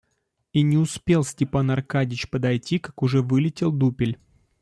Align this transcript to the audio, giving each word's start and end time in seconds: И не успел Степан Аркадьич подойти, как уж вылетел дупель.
И 0.53 0.63
не 0.63 0.79
успел 0.79 1.23
Степан 1.23 1.69
Аркадьич 1.69 2.27
подойти, 2.27 2.79
как 2.79 3.03
уж 3.03 3.13
вылетел 3.13 3.71
дупель. 3.71 4.17